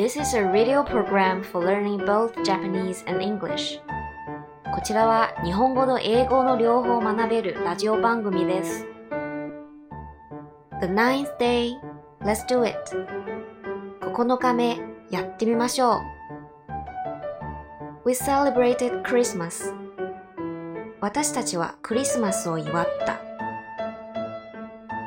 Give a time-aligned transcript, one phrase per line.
[0.00, 3.82] This is a radio program for learning both Japanese and English.
[4.74, 8.86] こちらは日本語と英語の両方を学べるラジオ番組です。
[10.80, 11.74] The ninth day,
[12.22, 12.78] let's do it.
[14.00, 16.00] 9日目、やってみましょう。
[18.06, 19.74] We celebrated Christmas.
[21.02, 23.20] 私たちはクリスマスを祝った。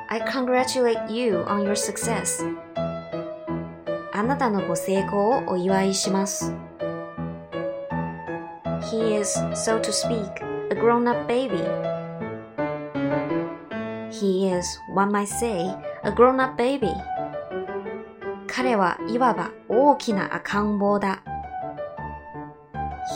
[0.10, 2.46] I congratulate you on your success.
[4.23, 6.54] あなたのご成功をお祝いします。
[8.90, 10.32] He is, so to speak,
[10.72, 11.58] a grown-up baby.
[14.09, 15.68] He is, one might say,
[16.04, 16.88] a grown-up baby.
[18.48, 21.21] 彼はいわば大きな赤ん坊だ。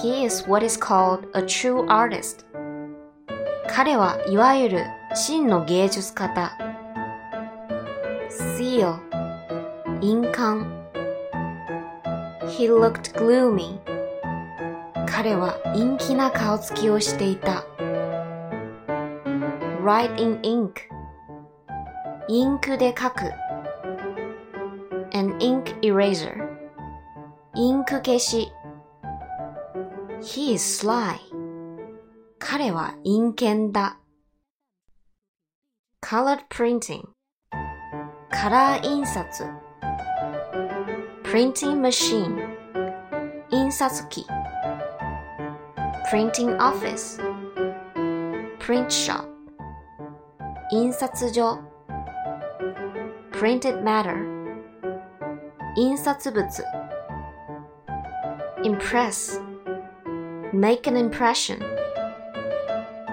[0.03, 2.45] He is what is called a true artist.
[3.69, 4.85] 彼はいわゆる
[5.15, 6.57] 真の芸術家だ。
[8.57, 8.99] Seal
[10.01, 10.86] 印鑑
[12.47, 13.79] He looked gloomy.
[15.05, 17.65] 彼は陰気な顔つきをしていた。
[19.83, 20.73] Write in ink.
[22.29, 23.31] インクで書く。
[25.13, 26.35] An ink eraser.
[27.55, 28.51] インク消し。
[30.21, 31.17] He is sly.
[32.39, 33.99] 彼は陰険だ。
[36.01, 37.09] Colored printing.
[38.29, 39.66] カラー印刷。
[41.26, 42.46] Printing machine.
[43.50, 44.26] 印刷機。
[46.10, 47.20] Printing office.
[48.58, 49.24] Print shop.
[50.70, 51.58] 印刷所。
[53.32, 54.16] Printed matter.
[55.76, 56.42] 印刷物。
[58.62, 59.40] Impress.
[60.52, 61.58] Make an impression.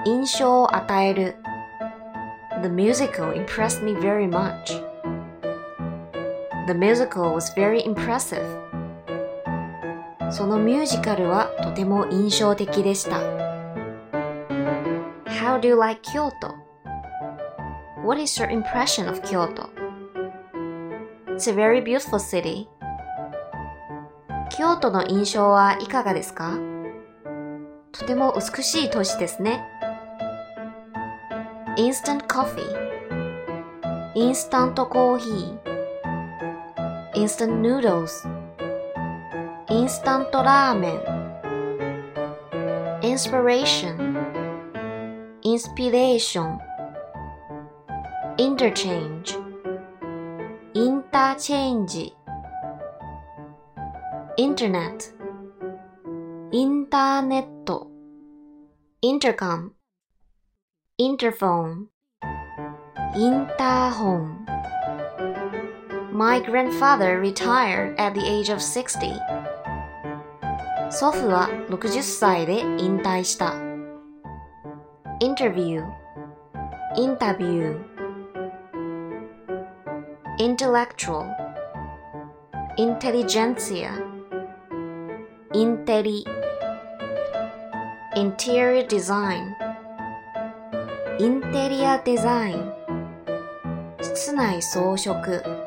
[0.06, 1.36] 印象を与える。
[2.62, 4.83] The musical impressed me very much.
[6.67, 8.43] The musical was very impressive.
[10.31, 13.19] そのミュージカルはとても印象的でした。
[15.27, 16.55] How do you like Kyoto?
[18.03, 19.69] What is your impression of Kyoto?
[21.29, 22.67] It's a very beautiful city.
[24.57, 26.59] 京都の印象はいかがですか
[27.93, 29.63] とても美しい都市ですね。
[31.77, 32.95] インスタントコーヒー
[34.17, 35.74] インスタントラーメン
[37.15, 38.27] instant noodles,
[39.71, 40.99] instant ramen,
[43.03, 44.19] inspiration,
[45.45, 46.59] inspiration,
[48.39, 49.37] interchange,
[50.75, 52.13] interchange,
[54.37, 55.13] internet,
[56.53, 57.47] internet,
[59.03, 59.75] intercom,
[60.99, 61.89] interphone,
[63.15, 64.54] interhome.
[66.15, 69.19] My grandfather retired at the age of 60.
[70.89, 73.55] 祖父は60歳で引退した。
[75.21, 75.83] Interview
[76.97, 77.85] インタビュー
[80.39, 81.27] Intellectual
[82.79, 83.91] Intelligentsia
[85.53, 86.25] インテリ
[88.15, 89.53] Interior Design
[91.19, 92.73] インテリアデザイン
[94.01, 95.64] 室内装飾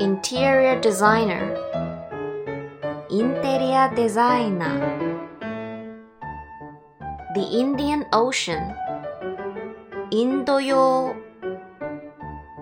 [0.00, 1.56] Interior Designer
[3.08, 5.14] インテリアデザイナー
[7.34, 8.74] The Indian Ocean
[10.10, 11.14] インド洋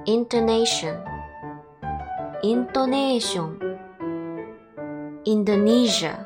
[0.06, 1.02] Intonation
[2.42, 3.58] イントネーション
[5.24, 6.18] Indonesia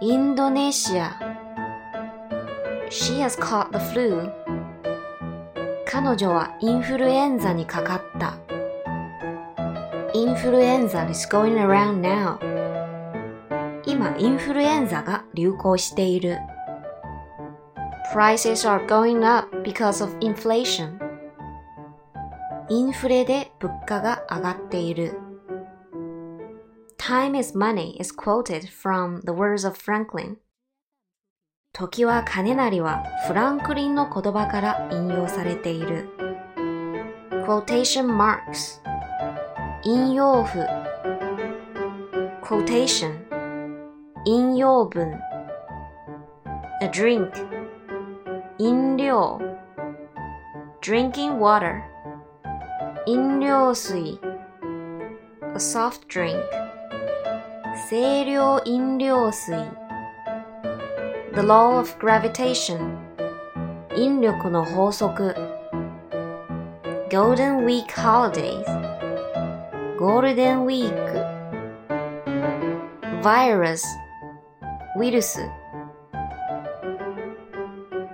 [0.00, 1.16] インドネシア
[2.90, 4.32] She has caught the flu
[5.86, 8.49] 彼女はインフルエンザにかかった。
[10.20, 12.38] インフルエンザ is going around now.
[13.86, 16.36] 今、インフルエンザが流行している。
[18.12, 20.98] Prices are going up because of inflation.
[22.68, 25.18] インフレで物価が上がっている。
[26.98, 30.36] Time is money is quoted from the words of Franklin.
[31.72, 36.10] 時は金なりはフランクリンの言葉から引用されている。
[37.46, 38.82] quotation marks
[39.83, 40.59] 引用符
[42.41, 43.11] quotation
[44.25, 45.19] 引用文
[46.81, 47.31] a drink
[48.57, 49.39] 飲料
[50.81, 51.81] drinking water
[53.05, 54.19] 飲料水
[55.53, 56.39] a soft drink
[57.87, 59.57] 清涼飲料水
[61.33, 62.79] The law of gravitation
[63.95, 65.35] 引力の法則
[67.09, 68.65] Golden Week holidays
[70.00, 72.22] ゴールデンウィーク
[73.22, 73.82] virus
[74.98, 75.42] ウイルス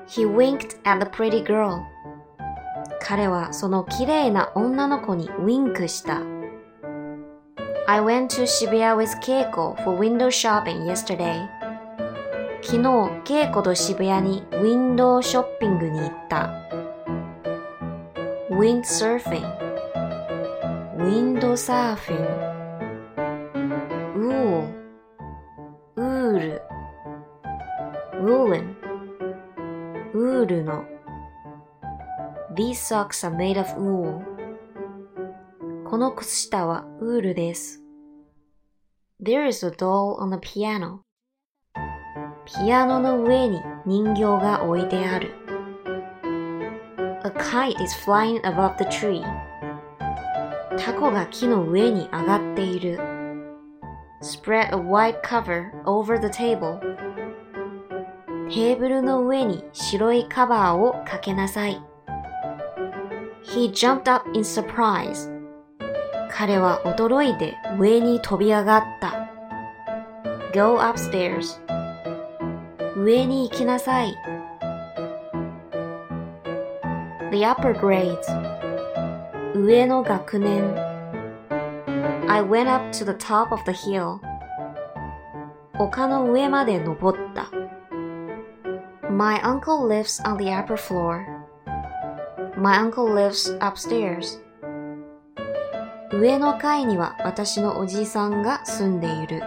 [0.09, 1.83] He winked at the pretty girl
[3.01, 6.23] 彼はその綺麗な女の子にウィンクした
[7.87, 11.49] I went to Shibuya with Keiko for window shopping yesterday
[12.63, 16.51] 昨日、ケイコと渋谷にウィンドウショッピングに行った。
[18.51, 19.66] Windsurfing
[20.98, 24.22] ウィンドサーフィンウィンドサーフィン
[25.96, 26.62] ウールウール
[28.22, 28.78] ウーレン
[30.14, 30.86] ウールの
[32.56, 34.24] These socks are made of wool
[35.90, 37.82] この靴下はウールです
[39.22, 41.02] There is a doll on the piano
[42.46, 45.32] ピアノの上に人形が置いてある。
[47.24, 49.24] A kite is flying above the tree.
[50.79, 52.99] タコが木の上に上がっている。
[54.23, 56.81] Spread a white cover over the table.
[58.49, 61.81] テーブルの上に白いカバーをかけなさい。
[63.45, 65.33] He jumped up in surprise.
[66.31, 69.31] 彼は驚いて上に飛び上がった。
[70.53, 71.61] Go upstairs.
[72.97, 74.17] 上に行きなさい。
[77.33, 78.56] The upper grades
[79.57, 80.75] 上の学年
[82.29, 84.19] I went up to the top of the hill
[85.79, 87.51] 丘の上まで登った
[89.11, 91.25] My uncle lives on the upper floor
[92.59, 94.45] My uncle lives upstairs
[96.13, 99.43] 上の階には私のおじいさんが住んでいる。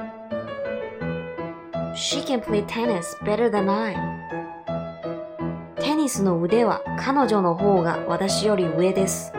[1.96, 3.96] She can play tennis better than I.
[5.82, 9.34] テニスの腕は彼女の方が私より上です。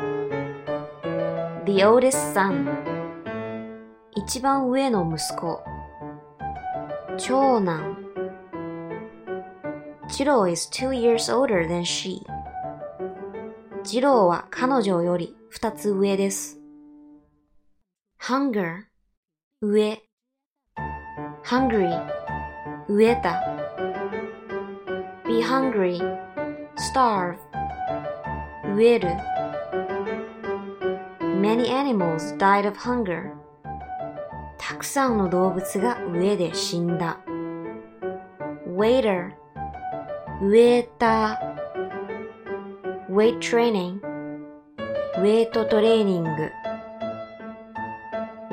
[1.67, 2.67] The oldest son.
[4.17, 5.63] 一番上の息子。
[7.19, 7.97] 長男。
[10.09, 12.23] ジロー is two years older than she.
[13.85, 16.61] ジローは彼女より二つ上です。
[18.21, 18.85] hunger
[19.63, 19.99] 上
[21.43, 21.91] hungry
[22.89, 23.41] 飢えた
[25.27, 25.99] be hungry,
[26.77, 27.37] starve
[28.77, 29.40] 飢える
[31.40, 33.32] Many animals died of hunger
[34.58, 37.20] たくさんの動物が飢えで死んだ
[38.68, 39.32] waiter
[40.42, 44.00] ウェーター weight training
[45.18, 46.52] ウェイトトレーニング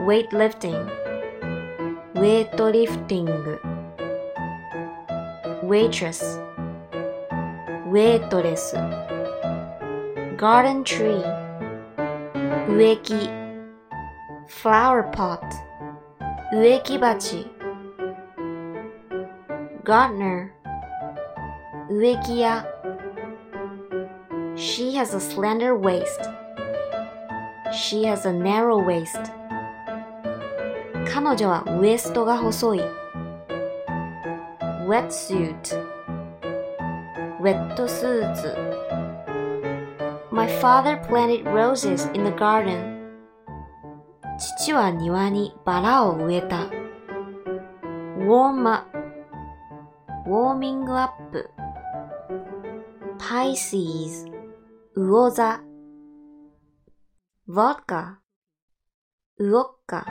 [0.07, 0.87] weightlifting
[2.15, 3.61] ウェイトリフティング
[5.65, 6.41] waitress
[7.91, 8.75] waitress
[10.37, 11.23] garden tree
[12.68, 13.30] 植木
[14.48, 15.42] flower pot
[16.52, 17.48] 植木鉢
[19.84, 20.50] gardener
[21.90, 22.66] 植木屋
[24.56, 26.30] She has a slender waist.
[27.72, 29.32] She has a narrow waist.
[31.08, 32.82] 彼女はウエストが細い。
[34.88, 35.78] wetsuit
[37.40, 38.87] ウェットスーツ
[40.38, 42.96] My father planted roses in the garden
[44.38, 46.70] 父は庭にバラを植えた
[48.20, 48.96] warm up
[50.28, 51.50] ウォーミングアップ
[53.18, 54.32] Pisces
[54.96, 55.64] 魚座
[57.50, 58.18] vodka
[59.40, 60.06] ウオッカ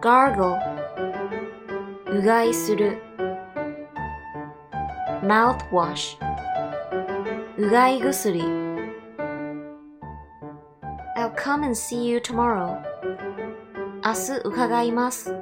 [0.00, 0.56] gargle
[2.06, 2.96] うがいする
[5.22, 6.31] mouthwash
[7.62, 8.40] うがい薬
[11.16, 12.82] I'll come and see you tomorrow
[14.04, 15.32] 明日伺います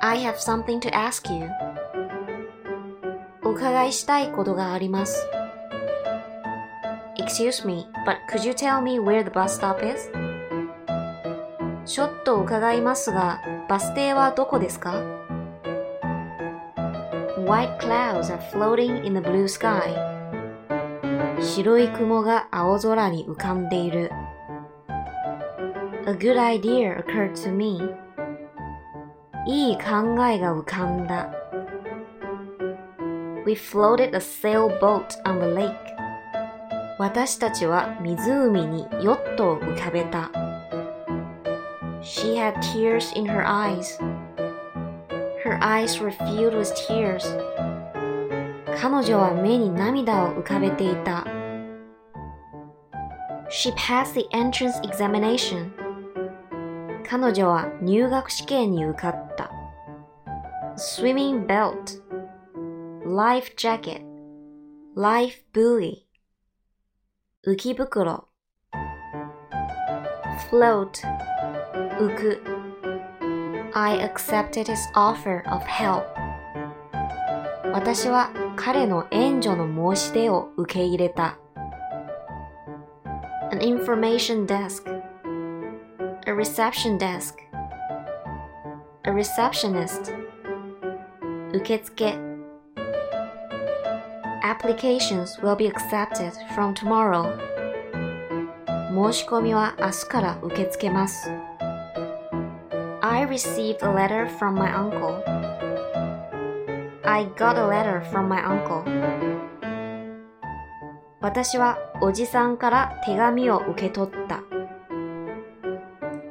[0.00, 1.50] I have something to ask you
[3.44, 5.28] お伺いしたいことがあります
[7.18, 10.10] Excuse me, but could you tell me where the bus stop is?
[11.84, 15.02] ちょっと伺いますが、バス停はどこですか
[17.46, 20.15] ?White clouds are floating in the blue sky.
[21.46, 24.10] 白い雲が青空に浮かんでいる。
[26.06, 27.80] A good idea occurred to me.
[29.46, 29.82] いい考
[30.26, 31.30] えが浮かんだ。
[33.46, 35.74] We floated a sailboat on the lake.
[36.98, 40.30] 私たちは湖にヨットを浮かべた。
[42.02, 44.00] She had tears in her eyes.
[45.44, 47.22] Her eyes were filled with tears.
[48.76, 51.35] 彼女は目に涙を浮かべていた。
[53.56, 55.72] She passed the entrance examination.
[57.08, 59.50] 彼女は入学試験に受かった
[60.76, 62.02] swimming belt
[63.06, 64.02] life jacket
[64.94, 66.02] life buoy
[67.46, 68.28] 浮き袋
[70.50, 70.90] float
[71.98, 72.42] 浮く
[73.72, 76.04] I accepted his offer of help
[77.72, 81.38] 私は彼の援助の申し出を受け入れた
[83.51, 84.87] an information desk
[86.27, 87.39] a reception desk,
[89.05, 90.13] a receptionist,
[91.51, 92.17] 受付
[94.43, 97.37] Applications will be accepted from tomorrow.
[98.93, 101.29] 申し込みは明日から受け付けます。
[103.01, 105.23] I received a letter from my uncle.
[107.03, 108.83] I got a letter from my uncle.
[111.26, 114.44] 私はおじさんから手紙を受け取った。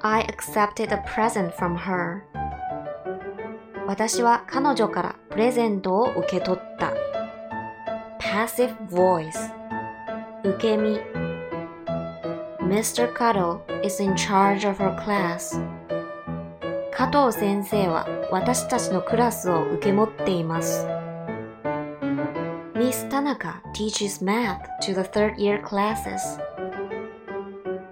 [0.02, 2.22] I accepted a present from her.
[3.86, 6.94] 私は彼女からプレゼントを受け取った。
[8.22, 9.52] passive voice
[10.46, 11.02] 受け身
[12.62, 13.12] Mr.
[13.12, 15.62] Kato is in charge of our class.
[16.94, 20.95] 加藤先生は私たちのクラスを受け持っています。
[22.96, 26.40] Miss Tanaka teaches math to the third year classes.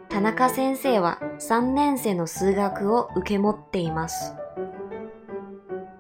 [0.08, 4.34] 田中先生は3年生の数学を受け持っています。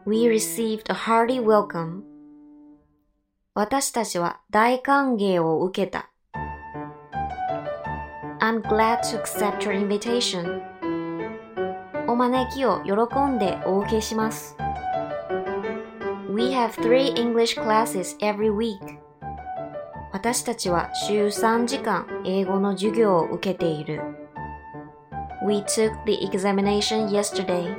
[0.05, 2.03] We received a hearty welcome.
[3.53, 6.09] 私たちは大歓迎を受けた。
[8.39, 10.61] I'm glad to accept your invitation.
[12.07, 12.93] お招きを喜
[13.25, 14.55] んでお受けします。
[16.32, 18.78] We have three English classes every week.
[20.12, 24.00] 私たちは週3時間英語の授業を受けている。
[25.46, 27.74] We took the examination yesterday.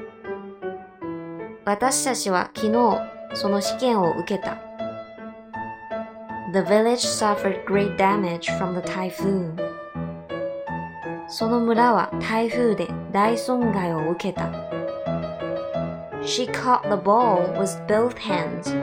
[1.66, 4.58] 私たちは昨日その試験を受けた。
[6.52, 9.56] The village suffered great damage from the typhoon.
[11.28, 14.52] その村は台風で大損害を受けた。
[16.24, 18.76] She caught the ball with both hands.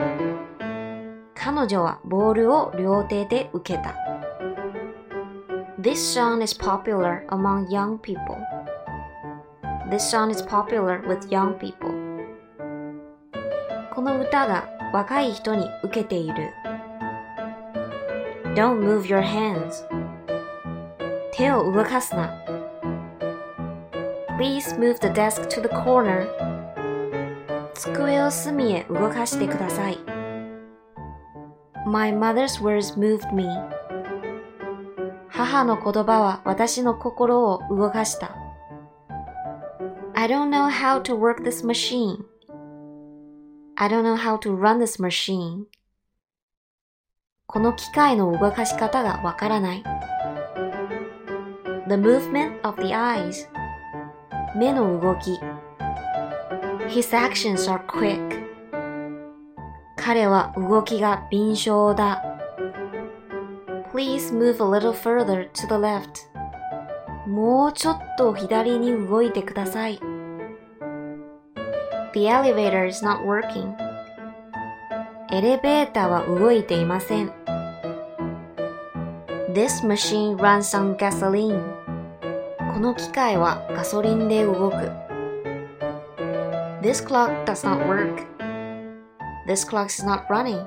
[1.35, 3.95] 彼女はボールを両手で受けた。
[5.79, 8.35] This song is popular among young people.
[9.89, 11.91] This song is popular with young people.
[13.93, 16.51] この歌が若い人に受けている。
[18.55, 19.85] Don't move your hands.
[21.31, 22.33] 手を動かすな。
[24.37, 26.27] Please move the desk to the corner.
[27.74, 29.98] 机を隅へ動かしてください。
[31.86, 33.46] My mother's words moved me.
[35.28, 38.36] 母の言葉は私の心を動かした。
[40.14, 42.24] I don't know how to work this machine.
[43.76, 45.64] I don't know how to run this machine.
[47.46, 49.82] この機械の動かし方がわからない。
[51.88, 53.48] The movement of the eyes.
[54.56, 55.40] 目の動き。
[56.92, 58.20] His actions are quick.
[59.96, 62.22] 彼は動きが敏捷だ。
[63.94, 66.28] Please move a little further to the left.
[67.26, 70.00] もうちょっと左に動いてください。
[72.12, 73.74] The elevator is not working.
[75.32, 77.32] エレベーターは動いていません。
[79.54, 81.58] This machine runs on gasoline.
[82.74, 85.01] この機械はガソリンで動く。
[86.81, 88.25] This clock does not work.
[89.47, 90.65] This clock is not running.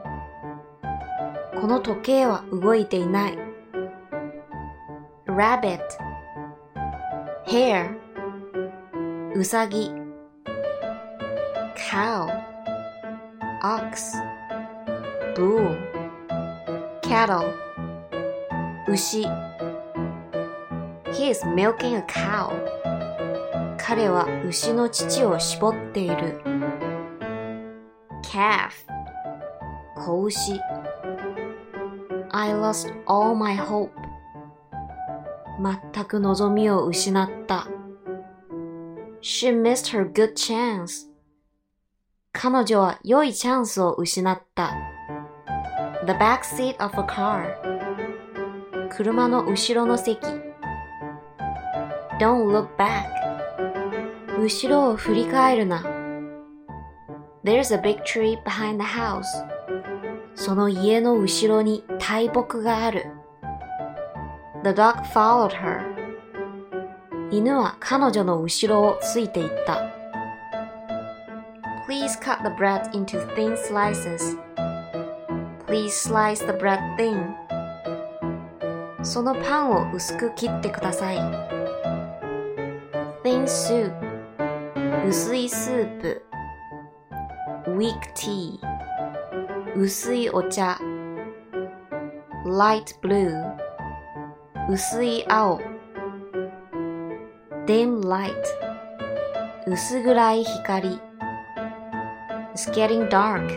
[1.60, 3.50] この時計は動いていない。
[5.40, 5.80] rabbit
[7.46, 7.96] hare
[9.34, 9.90] うさぎ
[11.76, 12.28] cow
[13.62, 14.16] ox
[15.36, 15.76] bull
[17.02, 17.52] cattle
[18.88, 19.24] 牛
[21.12, 22.50] He is milking a cow
[23.84, 26.40] 彼は牛の乳を絞っている
[28.22, 28.70] calf
[29.96, 30.60] 子牛
[32.30, 33.90] I lost all my hope
[35.92, 37.66] 全く望みを失った
[39.20, 41.10] She missed her good chance
[42.32, 44.72] 彼女は良いチャンスを失った
[46.06, 47.56] The back seat of a car
[48.88, 50.20] 車の後ろの席
[52.18, 53.13] Don't look back
[54.37, 55.83] 後ろを振り返るな
[57.45, 59.23] There's a big tree behind the house.
[60.33, 63.05] その家の後ろに大木がある。
[64.63, 65.83] The dog followed her.
[67.31, 69.91] 犬は彼女の後ろをついていった。
[71.87, 74.37] Please cut the bread into thin slices.
[75.67, 77.33] Please slice the bread thin.
[79.03, 81.17] そのパンを薄く切ってください。
[83.23, 84.04] Thin soup
[85.07, 86.25] 薄いスープ
[87.67, 88.57] Weak tea
[89.75, 90.79] 薄いお茶
[92.43, 93.31] Light blue
[94.67, 95.59] 薄い青
[97.67, 98.33] Dim light
[99.67, 100.99] 薄暗い光
[102.55, 103.47] It's getting dark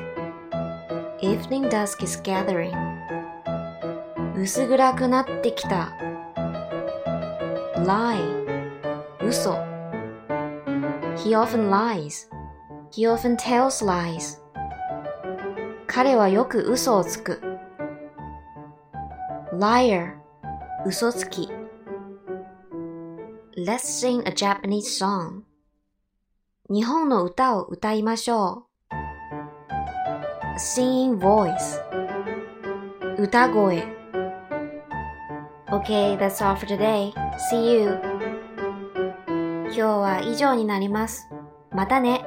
[1.22, 2.74] Evening dusk is gathering
[4.36, 5.96] 薄暗くなってきた
[7.78, 8.18] Lie
[9.22, 9.67] 嘘
[11.17, 12.29] He often lies
[12.91, 14.39] He often tells lies
[15.87, 17.41] 彼はよく嘘をつく
[19.53, 20.15] Liar
[20.85, 21.49] 嘘つき
[23.55, 25.43] Let's sing a Japanese song
[26.69, 31.79] 日本の歌を歌いましょう Singing voice
[33.17, 34.03] 歌声
[35.73, 37.11] Okay, that's all for today.
[37.49, 38.06] See you.
[39.68, 41.28] 今日は以上になります。
[41.70, 42.24] またね。